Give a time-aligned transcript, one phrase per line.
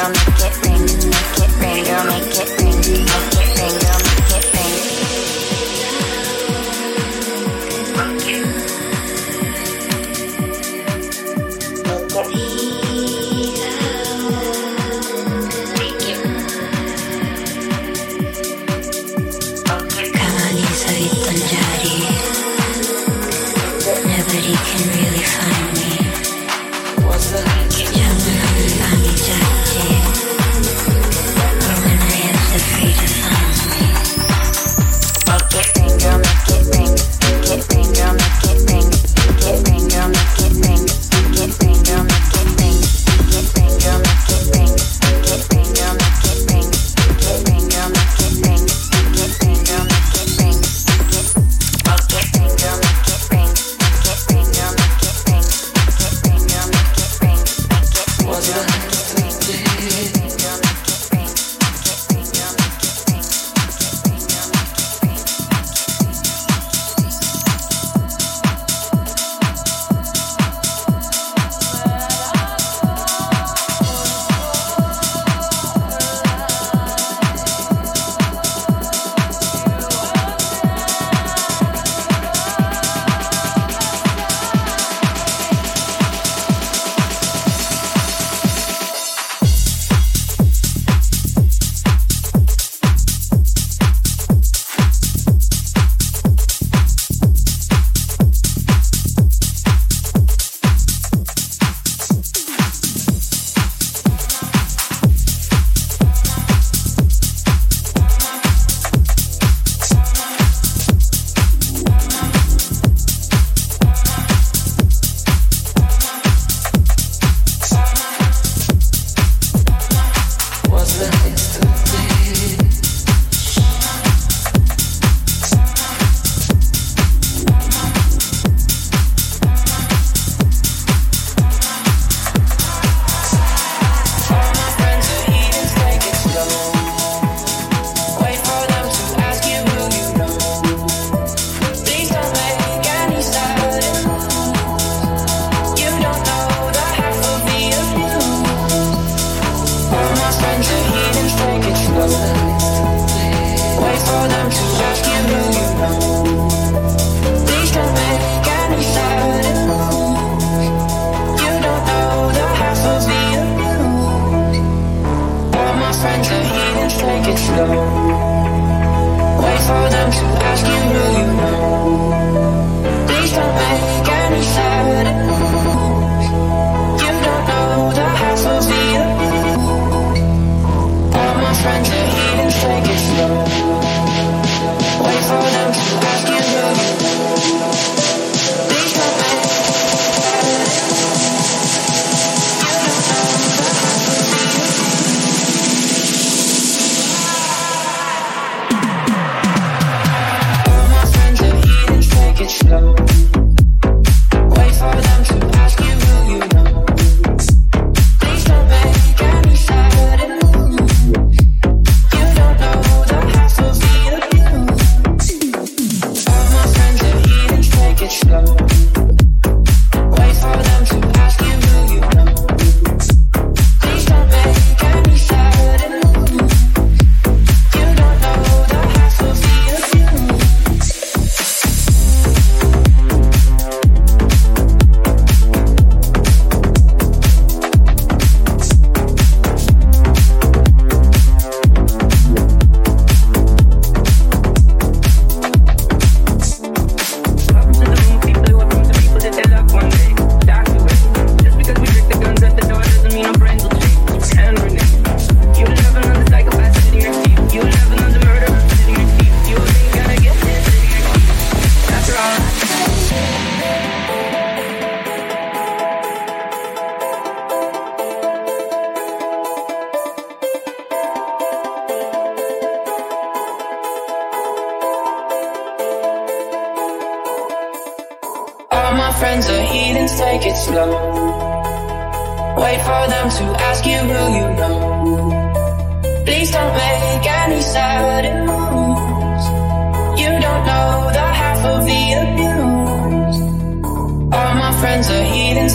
[0.00, 0.59] I'll make it.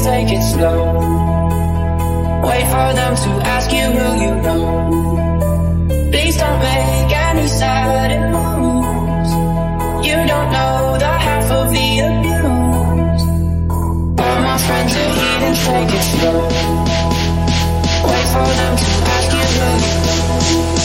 [0.03, 0.79] take it slow.
[2.47, 4.63] Wait for them to ask you who you know.
[6.11, 9.31] Please don't make any sudden moves.
[10.07, 13.23] You don't know the half of the abuse.
[14.23, 16.39] All my friends are even take it slow.
[18.09, 20.84] Wait for them to ask you who you know.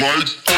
[0.00, 0.49] right?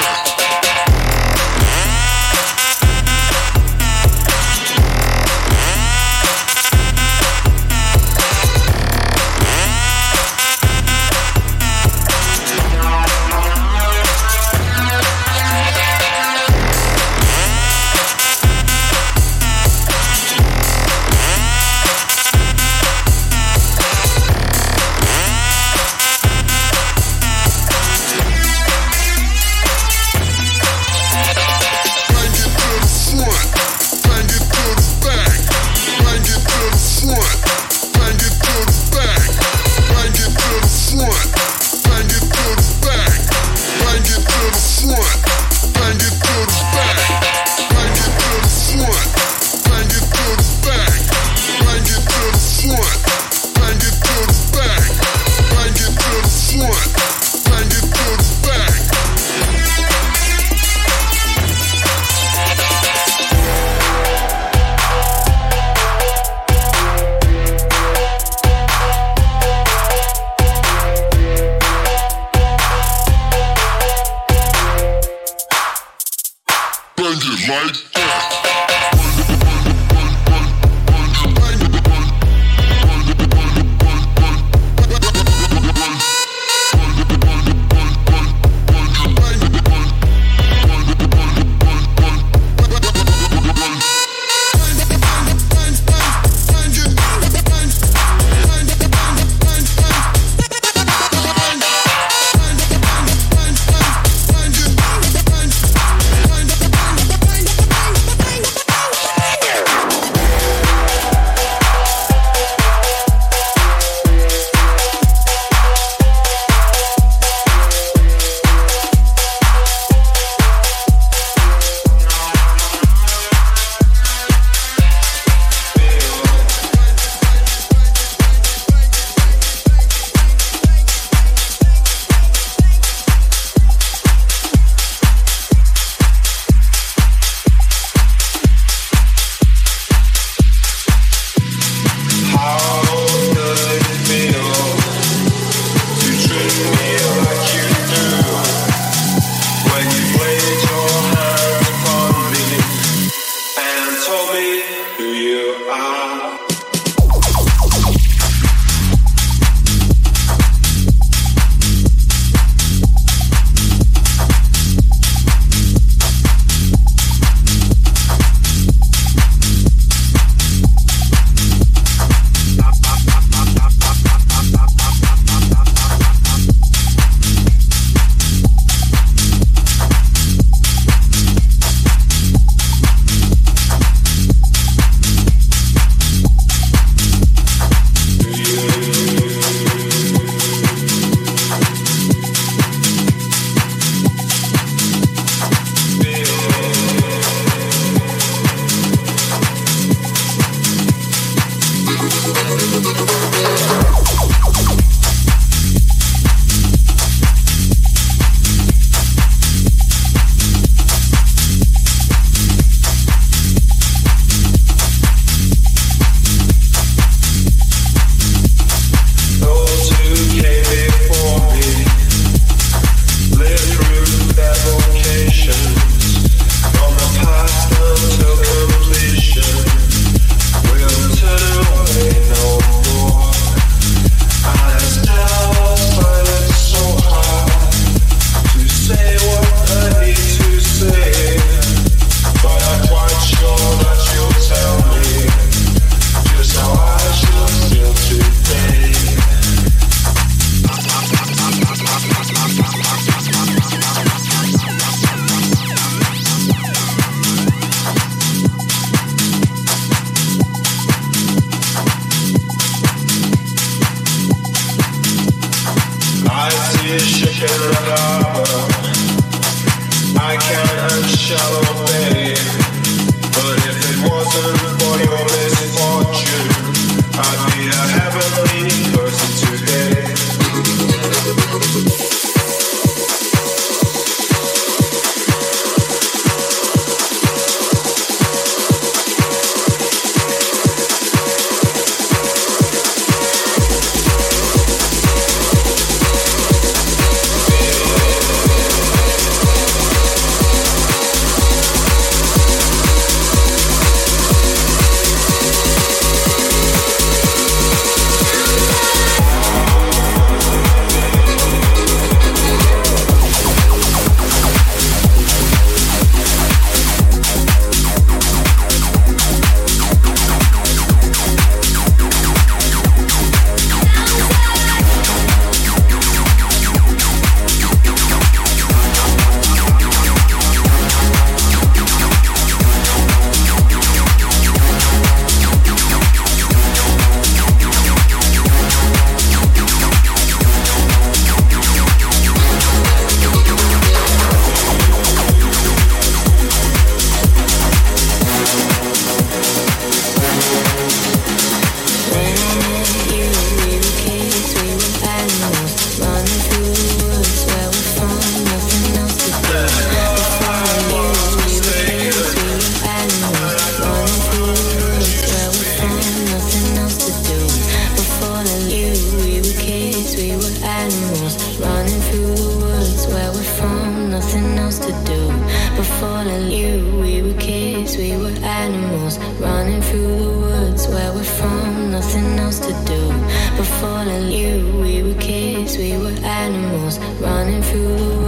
[385.82, 388.21] we were animals running through the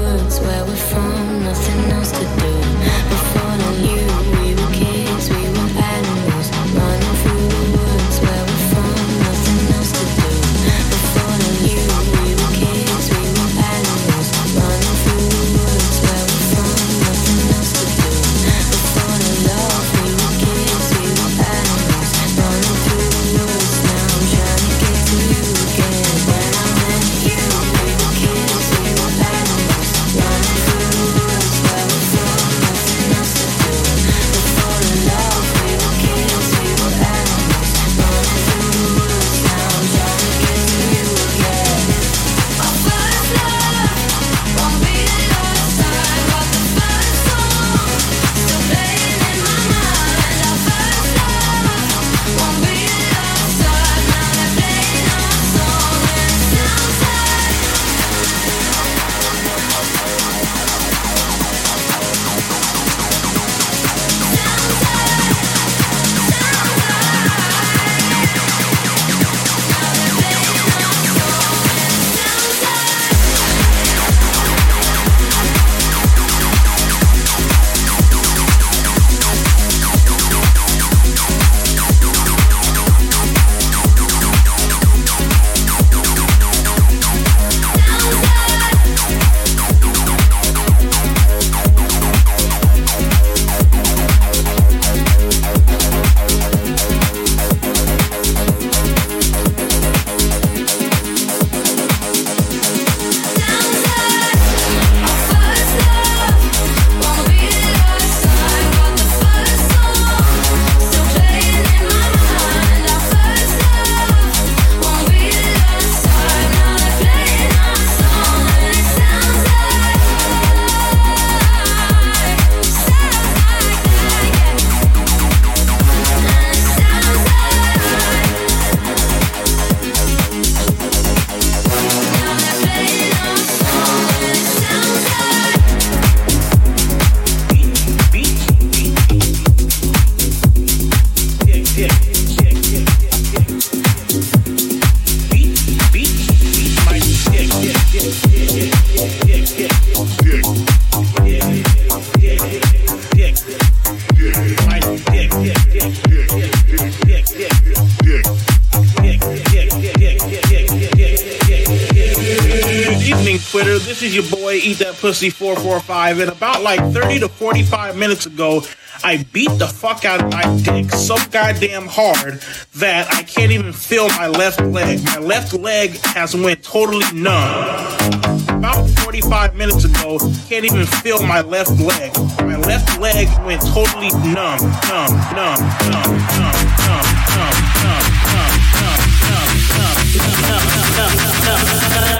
[164.64, 166.20] Eat That Pussy 445.
[166.20, 168.62] And about like 30 to 45 minutes ago,
[169.02, 172.40] I beat the fuck out of my dick so goddamn hard
[172.76, 175.04] that I can't even feel my left leg.
[175.04, 178.44] My left leg has went totally numb.
[178.48, 180.18] About 45 minutes ago,
[180.48, 182.16] can't even feel my left leg.
[182.38, 185.60] My left leg went totally numb, numb, numb,
[185.92, 186.56] numb, numb,
[186.88, 188.13] numb, numb, numb.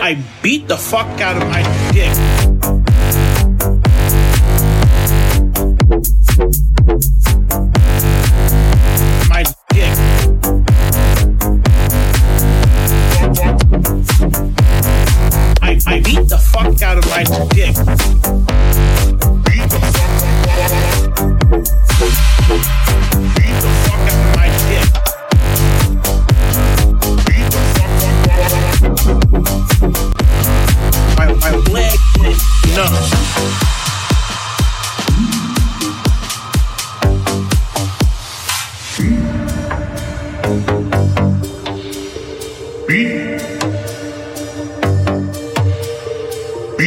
[0.05, 2.44] I beat the fuck out of my dick.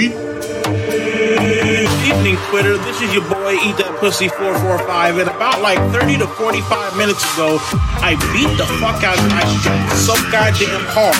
[0.06, 0.14] Evening,
[2.50, 2.78] Twitter.
[2.78, 5.18] This is your boy Eat That Pussy 445.
[5.18, 7.58] And about like 30 to 45 minutes ago,
[8.06, 11.18] I beat the fuck out of my shit so goddamn hard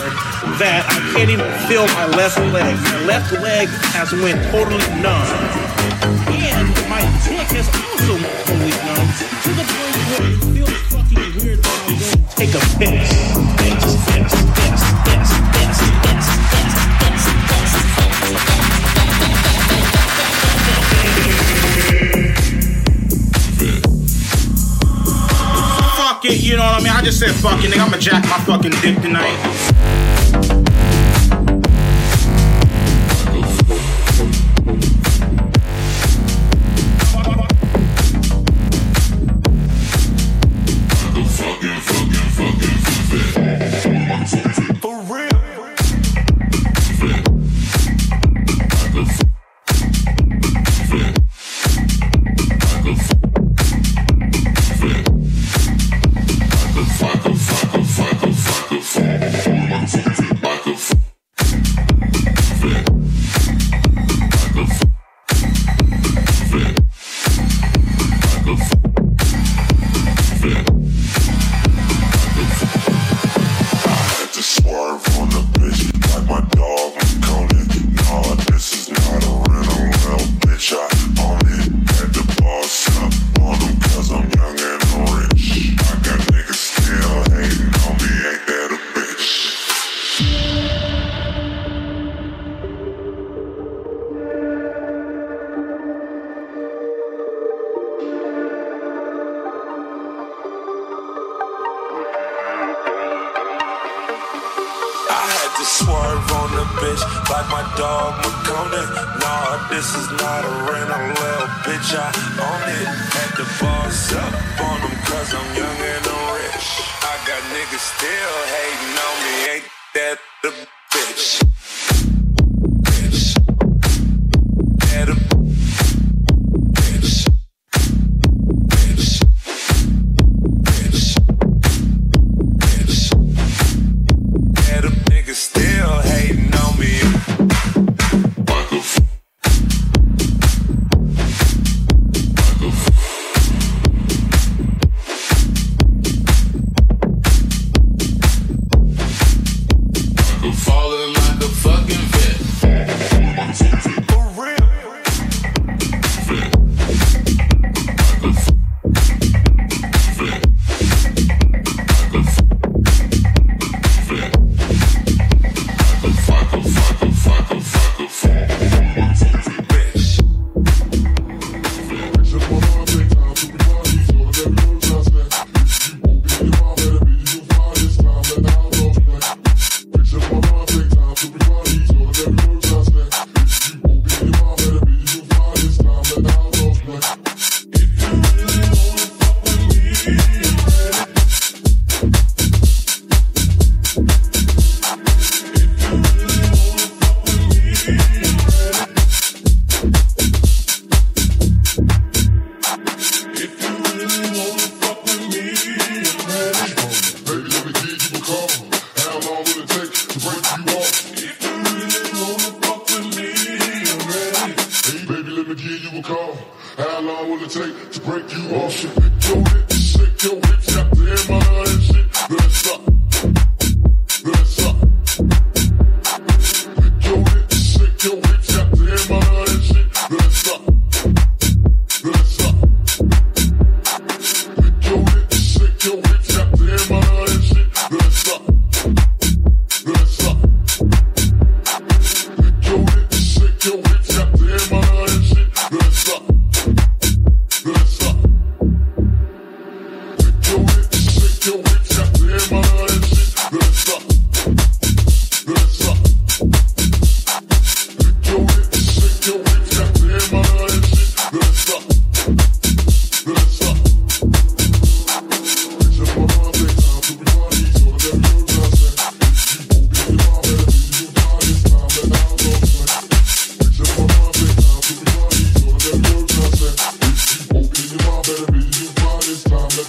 [0.62, 2.78] that I can't even feel my left leg.
[2.78, 3.66] My left leg
[3.98, 5.26] has went totally numb.
[6.38, 9.10] And my dick has also went totally numb
[9.42, 13.10] to the point where it feels fucking weird that I'm take a piss.
[13.58, 15.17] Piss, piss, piss, piss.
[26.28, 26.94] it, you know what I mean?
[26.94, 27.86] I just said fuck it, nigga.
[27.86, 29.77] I'ma jack my fucking dick tonight.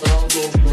[0.02, 0.67] about the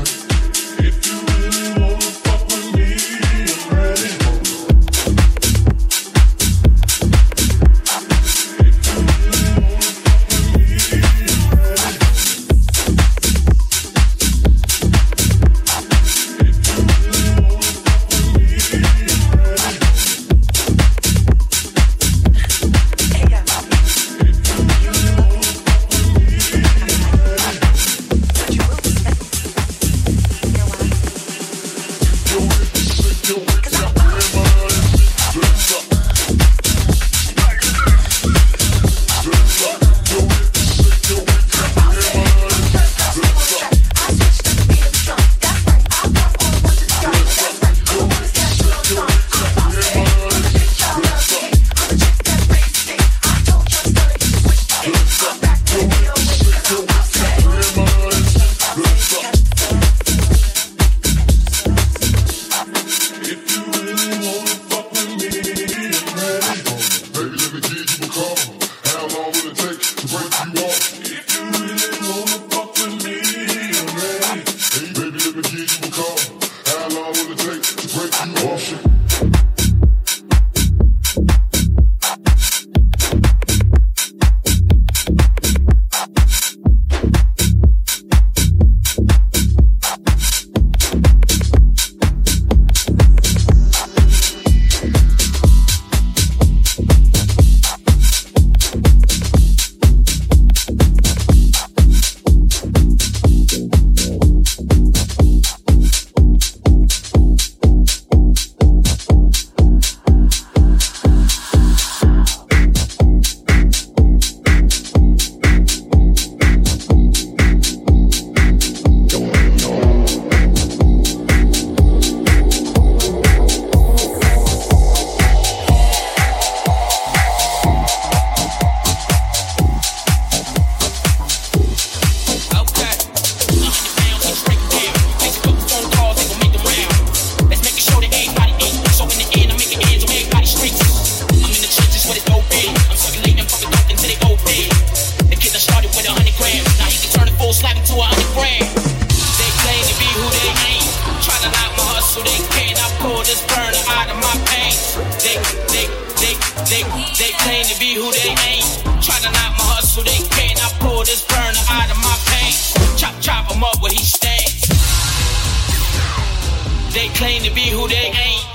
[167.16, 168.55] claim to be who they ain't.